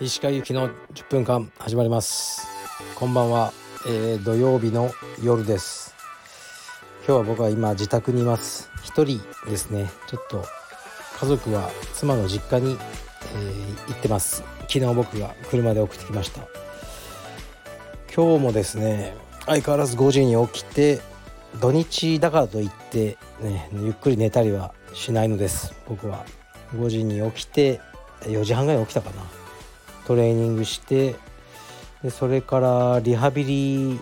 [0.00, 2.46] 石川由紀の10分間始まります。
[2.94, 3.52] こんばんは、
[3.88, 5.96] えー、土曜日の夜です。
[7.08, 8.70] 今日は僕は今自宅にいます。
[8.84, 9.90] 一人ですね。
[10.06, 10.44] ちょっと
[11.18, 14.44] 家族は妻の実家に、えー、行ってます。
[14.68, 16.42] 昨日僕が車で送ってきました。
[18.14, 21.00] 今日もですね相変わらず5時に起きて
[21.60, 25.74] 土日だからといってねゆっくり寝たりはしないのです。
[25.88, 26.24] 僕は。
[26.74, 27.80] 5時に起きて
[28.22, 29.22] 4時半ぐらい起きたかな。
[30.06, 31.16] トレーニングして
[32.02, 34.00] でそれからリハビリ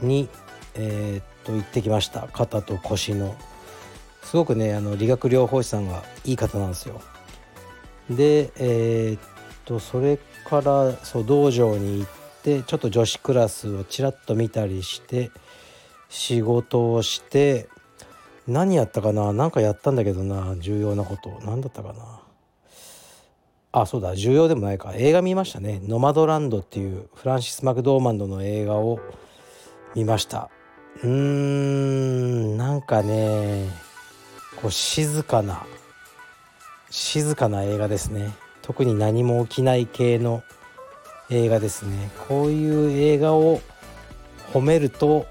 [0.00, 0.28] に、
[0.74, 2.28] えー、っと行ってきました。
[2.32, 3.36] 肩と腰の。
[4.22, 7.00] すごくねあの理学療法士さんがいい方なんですよ。
[8.10, 9.20] でえー、っ
[9.64, 12.10] とそれからそう道場に行っ
[12.42, 15.30] てちょっと女子クラスをちらっと見たりして
[16.08, 17.68] 仕事をして
[18.46, 19.32] 何やったかな？
[19.32, 20.56] 何かやったんだけどな。
[20.58, 21.40] 重要なこと。
[21.44, 22.20] 何だったかな？
[23.74, 24.14] あそうだ。
[24.16, 24.92] 重要でもないか。
[24.94, 29.00] 映画見ましたね「ノマドランド」っていうフランシス・マクドーマンドの映画を
[29.94, 30.50] 見ました。
[31.02, 33.68] うーんなんかね
[34.60, 35.64] こう静かな
[36.90, 38.34] 静かな映画ですね。
[38.60, 40.42] 特に何も起きない系の
[41.30, 42.10] 映画ですね。
[42.28, 43.60] こういう映画を
[44.52, 45.24] 褒めると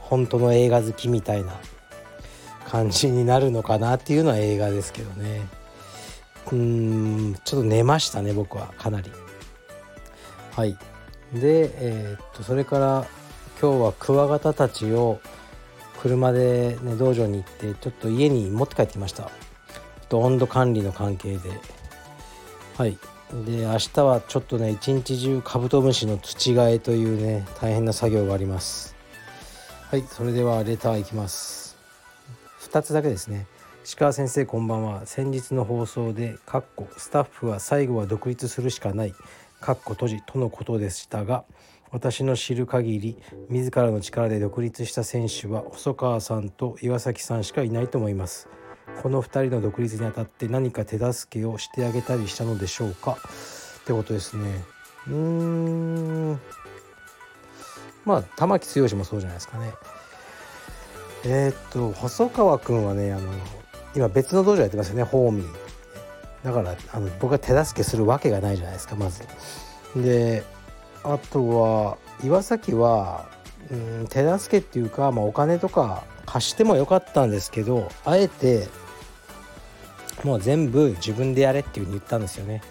[0.00, 1.52] 本当の映画好きみたいな
[2.66, 5.46] 感じになるのかなっていうのは映画ですけどね。
[6.52, 9.10] うんちょっと寝ましたね僕はかなり。
[10.52, 10.76] はい。
[11.32, 13.06] でえー、っとそれから
[13.60, 15.20] 今日はクワガタたちを
[16.00, 19.30] 車で、ね、道場に行ってちょっと家に持って帰ってきました。
[20.08, 21.50] と温度管理の関係で。
[22.76, 22.98] はい。
[23.44, 28.96] で明日はちょっとね一日中カブトムシの土替えというね大変な作業があります。
[29.90, 31.65] はいそれではレターいきます
[32.66, 33.46] 2つだけですね。
[33.84, 35.06] 石川先生こんばんは。
[35.06, 39.14] 先日の放送で「かっこスタッフは最後は独立するしかない」
[39.60, 41.44] かっこ閉じとのことでしたが
[41.92, 43.16] 私の知る限り
[43.48, 48.48] 自らの力で独立した選手は細川さんと岩崎さんしかいないと思います。
[49.00, 53.12] この2人の独立にあたって何か手助けをしてあげたりしたのでしょうか？
[53.80, 54.64] ってことですね。
[55.06, 56.40] うーん。
[58.04, 59.72] まあ玉木剛もそうじゃないですかね。
[61.28, 63.32] え、っと細川君はねあの
[63.94, 65.54] 今別の道場やってますよねホーミー。
[66.44, 69.24] だからあの僕が手助けするわけがないじゃないですかまず。
[69.96, 70.44] で
[71.02, 73.28] あとは岩崎は、
[73.70, 78.68] うん、手助けっていうか、まあ、お金とか貸してもよかったんですけどあえて
[80.24, 82.62] もう全部自分でやれっていうふうに言ったんですよね。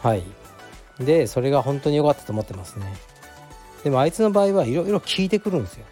[0.00, 0.22] はい。
[1.00, 2.92] でそれが本当に良かったと思ってますね。
[3.82, 5.84] でもあいつの場合はいろいろ聞いてくるんですよ。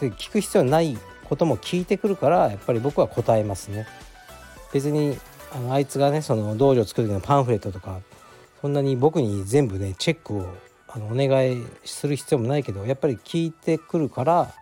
[0.00, 3.86] で聞く必要ないことも聞いてくるからやっぱり僕は答えますね。
[4.72, 5.16] 別に
[5.52, 8.00] あのあいつがねその道場を作る時のパンフレットとか
[8.60, 10.46] そんなに僕に全部ねチェックを
[10.88, 14.54] あのお願いする必要もないけどやっぱり聞いてくるから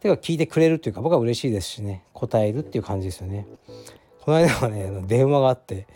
[0.00, 3.46] てか聞いてくれるっていうか僕は嬉しいですしね答えるっていう感じですよね。
[4.20, 5.86] この間はね電話があって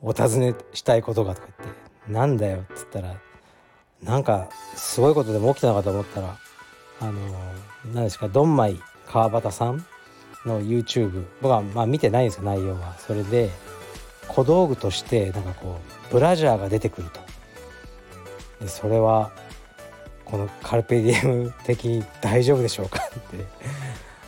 [0.00, 3.16] お尋ねしたいことがとか言って「なんだよ」って言ったら
[4.02, 6.36] なんかすごいことでも起きたのかと思ったら
[7.00, 7.12] あの
[7.94, 9.84] 何ですかドンマイ川端さん
[10.46, 12.94] の YouTube 僕はまあ見てないんですよ内容は。
[12.98, 13.50] それで
[14.28, 17.20] 小道具としてなんかこうブラジャーが出てくると。
[18.60, 19.32] でそれは
[20.24, 23.46] このカルペディエム的に大丈夫でしょうかって。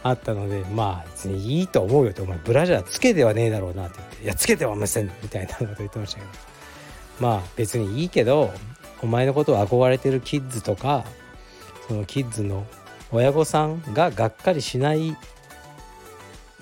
[0.06, 6.30] あったので まあ別にいいと思うよとお前ブラジャーつけてはねえだろうなって言って「いやつけてはません」みたいなこと言ってましたけど。
[7.20, 8.52] まあ別にいいけど
[9.02, 11.04] お前のことを憧れてるキッズとか
[11.88, 12.66] そのキッズの
[13.12, 15.16] 親御さんががっかりしない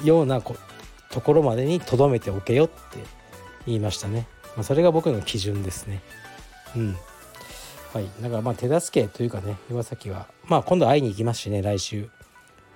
[0.05, 2.75] ようなところまでにとどめておけよって
[3.67, 6.03] 言いましたね、まあ、それが僕の基準ですね。
[6.77, 6.97] うん。
[7.93, 8.09] はい。
[8.21, 12.09] だからまあ手助けというかね岩崎はまあ今度会いに行きますしね来週。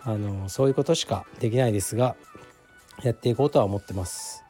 [0.02, 2.14] あのそういうことしかできないですが
[3.02, 4.44] やっていこうとは思ってます。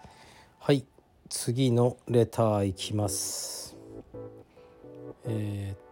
[0.58, 0.84] はい。
[1.28, 3.76] 次のレターいきます。
[5.24, 5.85] えー、っと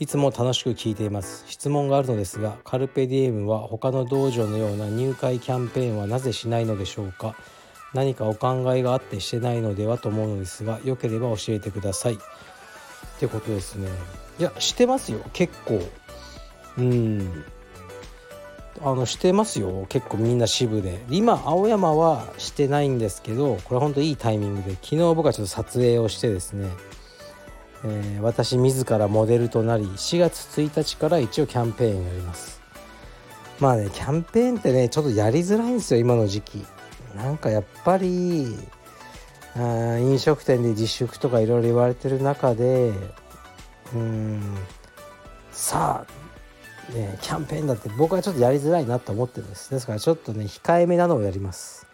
[0.00, 1.44] いつも楽しく聞いています。
[1.46, 7.36] 質問があるのですがカルペディエムは他の道場のような入会キャンペーンはなぜしないのでしょうか？
[7.92, 12.14] 何かお考えがあってしてないのではと思うのですがよければ教えてください。
[12.14, 12.18] っ
[13.20, 13.90] てことですね。
[14.38, 15.20] いやしてますよ。
[15.34, 15.82] 結構。
[16.78, 17.44] うん。
[18.82, 19.84] あのしてますよ。
[19.90, 21.04] 結構みんな支部で。
[21.10, 26.70] 今青山はしてないんですけどこれほんといいタイミングで昨日僕はちょっと撮影をしてですね。
[27.84, 32.60] えー、私自らモデルとなり4月1日から一応キャンペーンやります。
[33.58, 36.64] まあねキャンペーンってねちょっとやりづらいんですよ今の時期。
[37.14, 38.56] なんかやっぱり
[39.56, 42.92] あ飲食店で自粛とかいろいろ言われてる中で
[43.94, 44.40] うん
[45.50, 46.06] さ
[46.88, 51.86] あ、ね、キャンペーンだって僕はちょっとやりづらいなと思ってるんですですからちょっとね控えめなのをやります。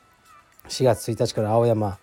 [0.68, 1.98] 4月1日から青山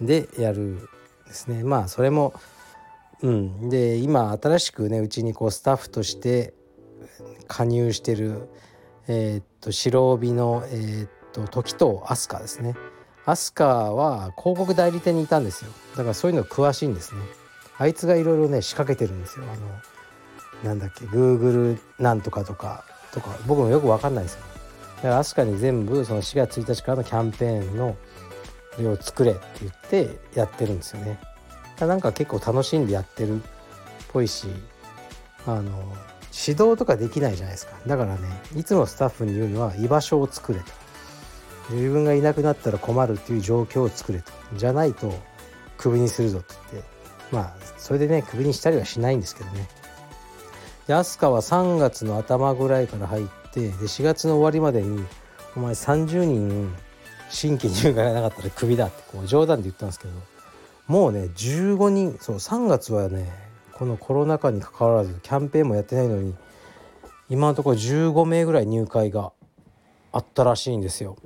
[0.00, 0.88] でやる
[1.26, 1.62] ですね。
[1.64, 2.34] まあそれも
[3.22, 3.68] うん。
[3.68, 6.54] で今新しくねうちにこうスタッフとして
[7.46, 8.48] 加入してる
[9.08, 12.74] えー、っと白帯のえー、っと時藤飛鳥ですね。
[13.24, 15.70] 飛鳥は広告代理店にいたんですよ。
[15.96, 17.20] だからそういうの詳しいんですね。
[17.78, 19.44] あいつがいろいろね仕掛けてるんですよ。
[19.52, 23.36] あのなんだっけ Google なんとかとかとか。
[23.46, 24.40] 僕もよく分かんないですよ。
[24.96, 27.96] だから飛鳥に全部その4月1日からのキャンペーンの
[28.78, 31.18] 量を作れって言ってやってるんですよね。
[31.84, 33.46] なんか結構楽しんでやってるっ
[34.12, 34.46] ぽいし
[35.46, 35.70] あの
[36.32, 37.76] 指導とかできないじゃないですか。
[37.86, 40.66] だからねいつもスタッフに言うのは居場所を作れと。
[41.70, 44.32] 自分がいなくなったら困るっていう状況を作れと。
[44.54, 45.12] じゃないと
[45.76, 46.88] クビにするぞって言って。
[47.32, 49.68] まあそれでねクビにしたりはしないんですけどね。
[50.86, 55.04] で飛鳥は3月の頭ぐらいから入ってで4月の終わりまでに
[55.56, 56.74] お前30人
[57.28, 60.35] 新規入会がなかったらクビだってこう冗談で言ったんですけど。
[60.86, 63.32] もうね15人そう3月はね
[63.72, 66.34] このコロナ禍にかかわらずキャンペーンもやってないのに
[67.28, 69.32] 今のところ15名ぐらい入会が
[70.12, 71.16] あったらしいんですよ。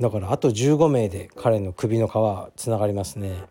[0.00, 2.12] だからあと15名で彼の首の皮
[2.56, 3.44] つながりますね。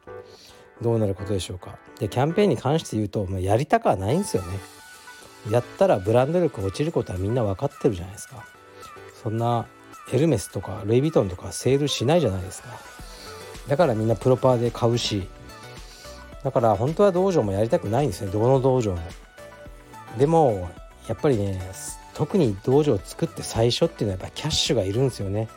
[0.81, 1.77] どうなることでしょうか。
[1.99, 4.59] でキャンペーンに関して言うと、まあ、やりたくはないんですよね。
[5.49, 8.45] やったらブランド力落ちることはみんな分かってるじゃないですか。
[9.21, 9.65] そんな
[10.11, 12.69] エルメスとかルイ・ヴィトンとかセールしないじゃないですか。
[13.67, 15.27] だからみんなプロパーで買うし
[16.43, 18.31] だから本当は道場もやりたくないんですね。
[18.31, 18.99] どの道場も。
[20.17, 20.69] でも
[21.07, 21.59] やっぱりね
[22.13, 25.47] 特に道場を作って最初っていうのはやっぱキャッシュがいるんですよね。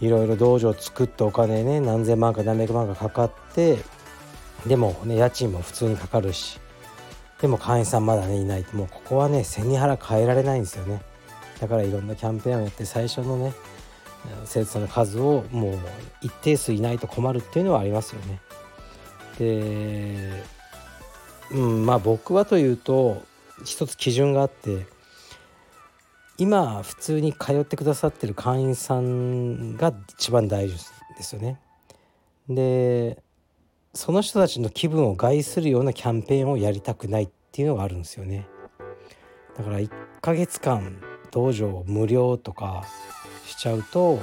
[0.00, 3.78] いろいろ道場を作ってお金ね何千万か何百万かかかって
[4.66, 6.58] でもね家賃も普通にかかるし
[7.40, 8.66] でも会員さんまだねいない。
[8.72, 11.00] もうここはね背に腹変えられないんですよね。
[11.60, 13.52] だからいろんなキャンペーンをやって最初のね
[14.44, 15.78] 生徒さんの数をもう
[16.22, 18.40] 一定数いないと困るっていうのはありますよね
[19.38, 20.44] で
[21.50, 23.22] うんまあ僕はというと
[23.64, 24.86] 一つ基準があって
[26.38, 30.76] 今普通に通ってくださってる会員さんが一番大事
[31.16, 31.60] ですよね。
[32.48, 33.22] で
[33.94, 38.46] その人たちの気分を害するようなキャンペーンをやりたくないっていうのがあるんですよね。
[39.56, 39.90] だから1
[40.22, 42.84] ヶ月間道場無料とか
[43.52, 44.20] しちゃうと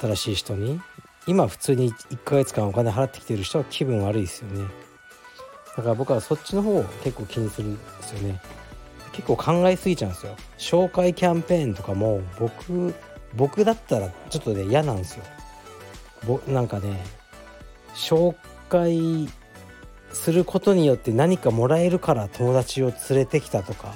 [0.00, 0.80] 新しい人に
[1.26, 4.64] 今普通に1ヶ月間お金払ってきてる人は気分悪いですよね。
[5.76, 8.40] だから僕はそっちの方を結構気にするんですよね。
[9.12, 12.94] 結構考えすぎちゃうんですよ紹介キャンペーンとかも僕
[13.34, 15.24] 僕だったらちょっとね嫌なんですよ
[16.26, 17.02] ぼなんかね
[17.94, 18.34] 紹
[18.68, 19.28] 介
[20.12, 23.94] することによって何かもらえるから友達を連れてきたとか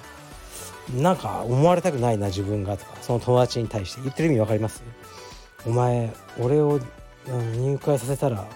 [0.93, 4.03] なんか思われたくないな自分がとかその友達に対して。
[4.03, 4.83] 言ってる意味分かります？
[5.67, 6.79] お前俺を
[7.57, 8.47] 入会させたら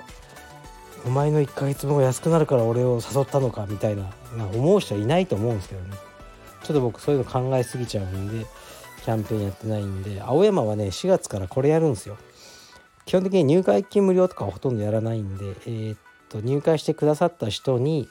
[1.07, 4.05] お前の1ヶ月分が安くなるから俺を誘ったのかみたいな
[4.53, 5.97] 思う人はいないと思うんですけどね。
[6.63, 8.47] ちょっと僕そういうの考えすぎちゃうんで
[9.05, 12.19] キャンペーンやってないんで青山はね4月からこれやるんですよ。
[13.07, 15.99] 基本的に入会金無料とかはほとんどやらないんでえー、っ
[16.29, 18.07] と入会してくださった人に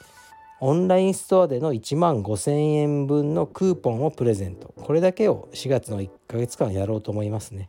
[0.60, 4.74] オンラインストアでの1万5,000円分のクーポンをプレゼント。
[4.76, 7.68] これだけを4月の1ヶ月間やろうと思いますね。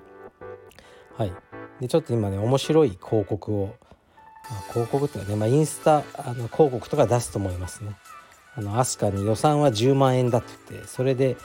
[1.15, 1.33] はい。
[1.81, 7.91] でちょっと今ね面白い広告を、まあ、広告っていうかね、まあ、インスタあの広告とか出すと思いますね。
[8.55, 11.37] あのアスカに予算は10万円だって言ってそれで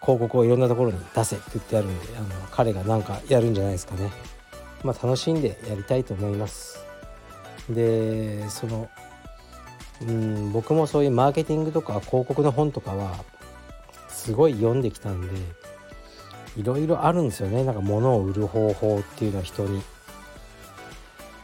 [0.00, 4.10] 広告をいろんなところに出せって言ってやるんであの彼が何かやるんじゃないですかね。
[4.84, 6.78] まあ楽しんでやりたいと思います。
[7.68, 8.88] でその
[10.00, 13.24] うん僕もそういうマーケティングとか広告の本とかは
[14.08, 15.28] すごい読んできたんで
[16.56, 17.64] いろいろあるんですよね。
[17.64, 19.82] なんか物を売る方法っていうのは人に。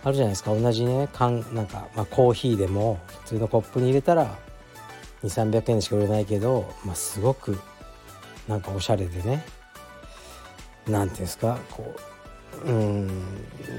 [0.05, 0.55] あるじゃないですか。
[0.55, 4.38] 同じね缶なんか、まあ、コーヒーでも普通のコップに入れたら
[5.25, 7.59] 2300円しか売れないけど、まあ、すごく
[8.47, 9.45] なんかおしゃれでね。
[10.87, 11.95] 何ていうんですかこ
[12.64, 13.09] ううん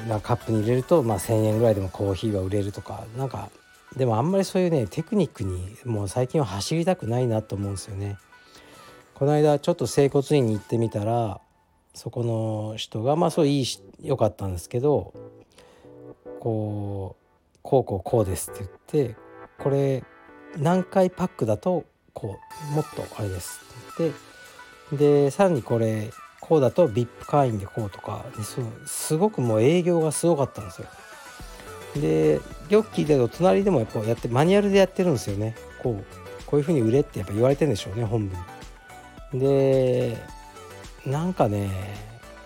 [0.07, 3.49] なカップに入れると、まあ、1,000円ぐらいでもコーヒーは売れるとかなんか
[3.95, 8.17] でもあんまりそういうねテクニックにもう最近は走りたくないなと思うんですよね。
[9.15, 11.41] この間ちょっと整骨院に行ってみたら
[11.93, 15.13] そこの人がまあそういいし良かったんですけど
[16.39, 18.59] こうこうこうこうですって
[18.93, 19.15] 言って
[19.57, 20.03] これ
[20.57, 22.39] 何回パックだとこ
[22.71, 23.59] うもっとあれです
[23.93, 23.95] っ
[24.91, 30.87] てでさらにこれこうだと VIP 会員でこうとかそうすごくもう営業がすごかったんですよ
[31.95, 35.55] でよく聞いてると隣でもやっぱやってマニュアルでやってるんですよね。
[35.81, 36.05] こう
[36.45, 38.29] こういうふうに売れってやっぱ言われてるんでしょうね本
[39.31, 40.17] 部で
[41.05, 41.69] なんかね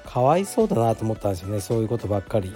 [0.05, 2.53] かわいそうだなと思ったんですよねそういうことばっかり。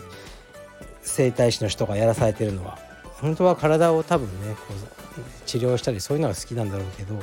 [1.02, 2.78] 整体師の人がやらされてるのは。
[3.22, 7.16] 本当は体を多分ねこう治療したりそういうのが好きなんだろうけど。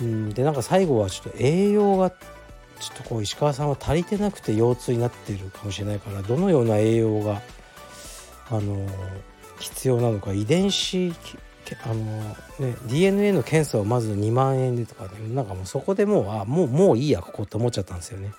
[0.00, 2.16] うんでなんか最後はちょっと栄養がちょ
[2.94, 7.40] っとこう石川さんは足りてなくて腰痛になってるかもしれないからどのような栄養が
[8.50, 8.86] あの
[9.58, 11.12] 必要なのか遺伝子
[11.84, 11.94] あの、
[12.58, 15.10] ね、DNA の検査をまず2万円でとかね。
[15.34, 18.32] なんかもうそこでもうあもうもういいやここって思っちゃったんですよね。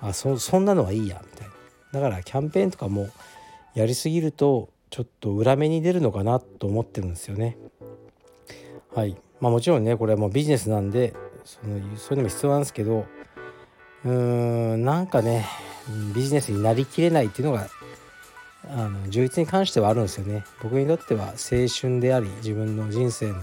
[0.00, 2.00] あそそんなのはいいやみたいな。
[2.00, 3.08] だからキャンペーンとかも
[3.74, 7.56] やりすぎるとちょっと裏目に出るのかなと思ってるんですよね。
[8.94, 9.16] はい。
[9.40, 13.06] まあもちろんねこれはもうビジネスなんでそのそういうのも必要なんですけど
[14.04, 14.12] うー
[14.76, 15.46] んなんかね
[16.14, 17.68] ビジネスになりきれないっていうのが
[18.72, 20.44] あの充実に関してはあるんですよね。
[20.62, 23.40] 僕にとっては青春であり自分の人生の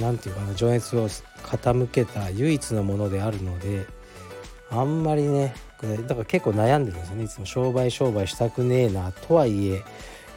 [0.00, 3.86] 何て言うかな情熱を傾けた唯一のものであるので
[4.70, 5.54] あんまりね
[6.06, 7.24] だから結構悩んでるんですよね。
[7.24, 9.84] いつも商売商売したくねえなとはいえ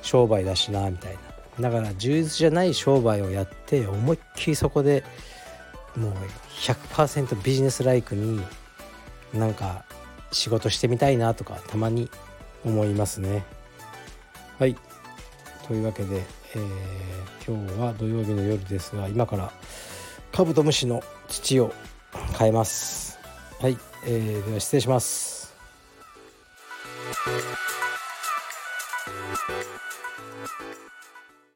[0.02, 1.14] 商売だしなみたい
[1.60, 1.70] な。
[1.70, 5.04] だから充実じゃない商売をやって思いっきりそこで
[5.96, 6.14] もう
[6.62, 8.42] 100%ビジネスライクに
[9.34, 9.84] なんか
[10.32, 12.10] 仕事してみたいなとかたまに
[12.64, 13.44] 思いますね。
[14.62, 14.76] はい
[15.68, 19.52] というわけで、えー、今日は土曜日の夜ですが今から
[20.32, 21.74] カブトムシの土を
[22.38, 23.18] 変えます。
[23.60, 25.56] はい、えー、では失礼します。